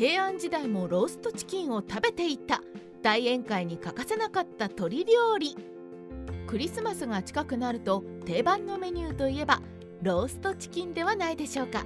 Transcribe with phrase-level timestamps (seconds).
[0.00, 2.62] 平安時代もローストチキンを食べていた。
[3.02, 5.54] 大宴会に欠かせなかった鶏料理。
[6.46, 9.60] クリスマスが近くなると定番のメニューといえば
[10.00, 11.84] ローストチキンではないでしょうか。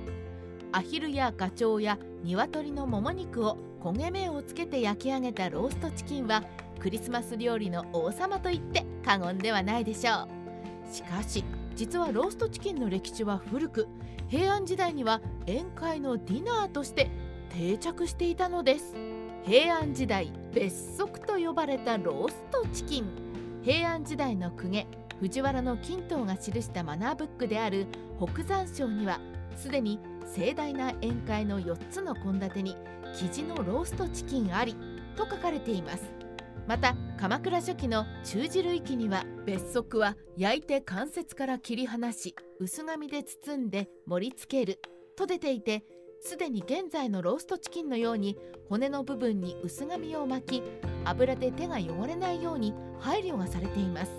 [0.70, 6.44] アヒルやガチョウや鶏のもも肉を焦げ目をつけて焼き上げたローストチキンは
[6.78, 10.94] クリスマス料理の王様と言って過言ではないでしょう。
[10.94, 11.44] しかし
[11.74, 13.88] 実はローストチキンの歴史は古く
[14.28, 17.10] 平安時代には宴会のディナーとして
[17.54, 18.94] 定着していたのです。
[19.44, 23.06] 平安時代別則と呼ばれたローストチキン。
[23.62, 24.88] 平安時代の公家
[25.20, 27.86] 藤原の金刀が記したマナーブックである
[28.18, 29.20] 北山省には
[29.56, 30.00] すでに
[30.34, 32.76] 盛大な宴会の4つの献立に
[33.14, 34.74] 生地のローストチキンあり
[35.16, 36.12] と書かれています。
[36.66, 44.80] また鎌倉初期の中次類記には別則は焼いて関節から切り離し薄紙で包んで盛り付ける
[45.16, 45.84] と出ていて
[46.26, 48.38] すでに現在のローストチキンのように
[48.70, 50.62] 骨の部分に薄紙を巻き
[51.04, 54.10] 油で手が汚れないように配慮がされています。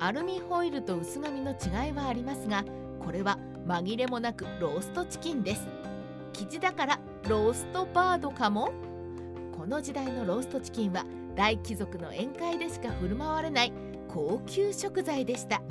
[0.00, 2.64] アルミホイルと薄紙の違いはありますが
[2.98, 5.68] これは紛れもなくローストチキンです。
[6.32, 8.72] 生地だからローストバードかも？
[9.56, 11.04] この時代のローストチキンは
[11.36, 13.72] 大貴族の宴会でしか振る舞われない
[14.08, 15.62] 高級食材でした。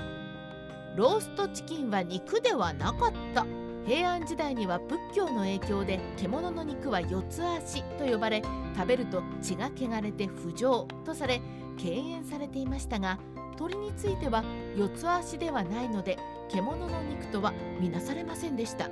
[0.96, 3.46] ローストチキンは肉ではなかった。
[3.88, 8.44] 平安時代には仏教の影響で獣の肉は四つ足と呼ばれ
[8.76, 11.42] 食べると血が汚れて不浄とされ
[11.78, 13.18] 敬遠されていましたが
[13.56, 14.44] 鳥については
[14.76, 16.18] 四つ足ではないので
[16.50, 18.90] 獣の肉とは見なされませんでした。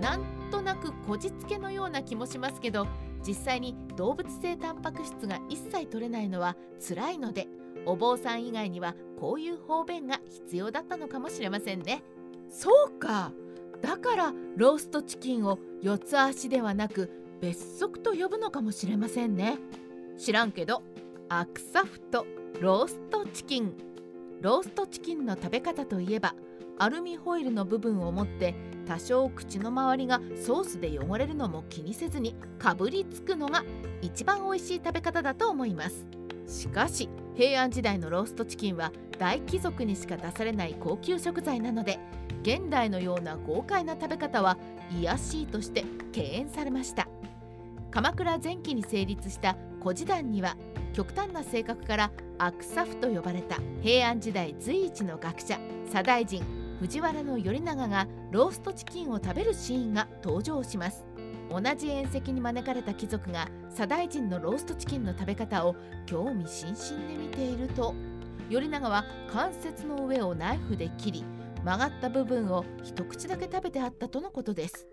[0.00, 2.86] なんとなくこじつけのような気もしますけど
[3.26, 7.48] 実際に動物性タンパク質が一切取れないのは辛いので
[7.84, 12.02] お坊さん以外にはこういう方便が必要だったのかもしれませんね。
[12.50, 13.32] そうか。
[13.82, 19.58] だからローストチキンを四つ足ではなく別則と呼ぶのかもしれませんね。
[20.18, 20.82] 知らんけど
[21.28, 22.26] アクサフト
[22.60, 23.74] ローストチキン。
[24.42, 26.34] ローストチキンの食べ方といえば
[26.78, 28.54] アルミホイルの部分を持って
[28.86, 33.64] 多少口の周りがソースで汚れるのも気にせずにかぶりつくのが
[34.00, 36.06] 一番美味しい食べ方だと思います。
[36.50, 41.98] しかし平安時代のローストチキンは大貴族にしか出されない高級食材なので
[42.42, 44.58] 現代のような豪快な食べ方は
[44.90, 47.06] 卑しいとして敬遠されました。
[47.90, 50.56] 鎌倉前期に成立した古事団には
[50.92, 56.42] 極端な性格からアクサフと呼ばれた平安時代随一の学者左大臣
[56.80, 61.09] 藤原頼長がローストチキンを食べるシーンが登場します。
[61.50, 65.74] 同じ宴席に招かれた貴族が左大臣のローストチキンの食べ方を
[66.06, 67.94] 興味津々で見ていると
[68.48, 71.24] 頼長は関節の上をナイフで切り
[71.64, 74.86] 曲がった部分を一口だけ食べてあったとのことです。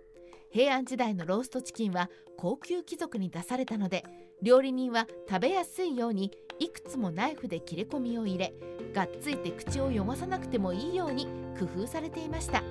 [0.50, 4.04] 平安時代のローストチキンは高級貴族に出されたので
[4.42, 8.54] 料理人は食べやすいようにいくつもナイフで切れ込みを入れ
[8.94, 11.28] がっついて口を汚さなくてもいいように
[11.60, 12.64] 工夫されていました。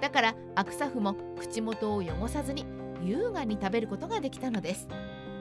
[0.00, 2.66] だからアクサフも口元を汚さずに
[3.02, 4.88] 優雅に食べることができたのです。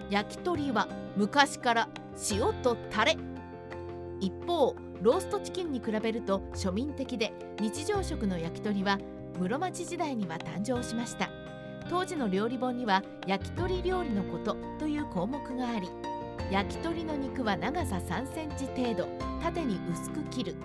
[0.09, 1.89] 焼き鳥は昔から
[2.31, 3.17] 塩とタレ。
[4.19, 8.97] 一方ローストチキンに比べると庶民的で日常食の焼き鳥は
[9.39, 11.29] 室町時代には誕生しました。
[11.89, 15.89] 当時の料理本には焼き鳥料理のことという項目があり
[16.49, 19.07] 焼き鳥の肉は長さ3センチ程度
[19.41, 20.55] 縦に薄く切る。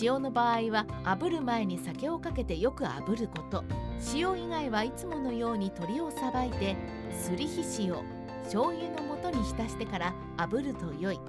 [0.00, 3.64] 塩の場合は炙る前に酒をかけてよく炙ること。
[4.14, 6.76] 塩以外はいつものように鶏をさばいて
[7.12, 8.02] すりひしを
[8.44, 11.20] 醤油の素に浸してから炙ると良い。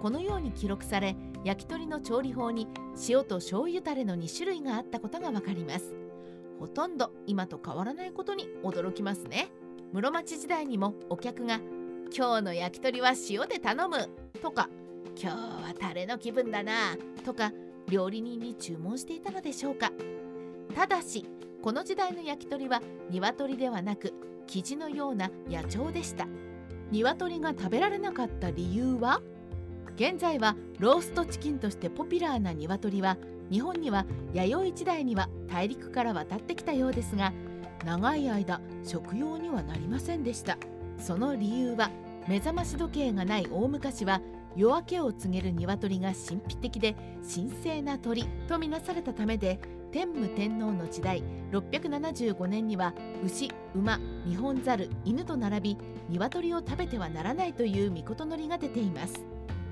[0.00, 2.68] このように記録され焼き鳥の調理法に
[3.08, 5.94] 塩と醤油タレの2種類があったことがわかります。
[6.60, 9.48] ほとんど今と変わらないことに驚きますね。
[9.92, 11.60] 室町時代にもお客が
[12.16, 14.08] 「今日の焼き鳥は塩で頼む」
[14.40, 14.68] とか
[15.20, 17.52] 「今日はタレの気分だな」とか
[17.88, 19.90] 料理人に注文していたのでしょうか。
[20.74, 21.26] ただし
[21.62, 24.12] この時代の焼き鳥は鶏ではなく
[24.46, 26.26] 生地のような野鳥でした。
[26.90, 29.22] 鶏が食べられなかった理由は
[29.96, 33.16] 現在はローストチキンとしてポピュラーな鶏は
[33.50, 37.32] 日本には弥生時代には大陸から渡ってきたようですが
[37.84, 40.58] 長い間食用にはなりませんでした。
[40.98, 41.90] その理由は
[42.28, 44.20] 目覚まし時計がない大昔は
[44.56, 46.94] 夜明けを告げる鶏が神秘的で
[47.34, 49.58] 神聖な鳥とみなされたためで
[49.94, 59.24] 天武天皇の時代675年には牛馬日本猿犬と並び鶏を食べてはならないという御事のりが出ています。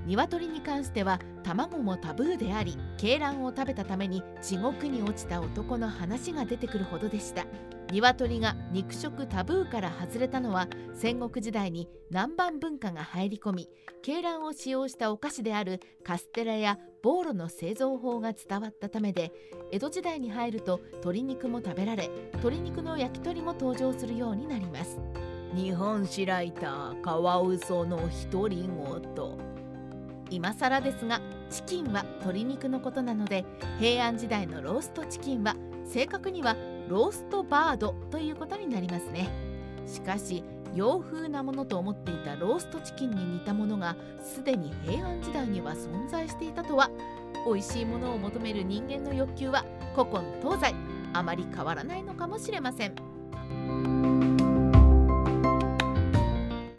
[0.05, 7.45] 鶏に関しては卵もタブーであり鶏卵を食べたために地獄に落ちた男の話が出てくるほどでした。
[7.91, 13.69] 鶏が肉食タブーから外れたのは戦国時代に南蛮文化が入り込み
[14.05, 19.31] 鶏卵を使用したお菓子であるカステラやボーロの製造法が伝わったためで
[19.71, 24.99] 江戸時代に入ると鶏肉も食べられ鶏肉の焼き鳥も登場するようになります。
[25.55, 29.53] 日本史ライターカワウソの独り言。
[30.31, 31.21] 今更ですが
[31.51, 33.45] チキンは鶏肉のことなので
[33.79, 35.55] 平安時代のローストチキンは
[35.85, 36.55] 正確には
[36.87, 39.29] ローストバードということになりますね
[39.85, 40.43] しかし
[40.75, 46.89] 洋風なものと思っていたローストチキンに似たものがすでに平安時代には存在していたとは
[47.45, 50.75] 美味しいものを求める人間の欲求は古今東西
[51.13, 54.12] あまり変わらないのかもしれません。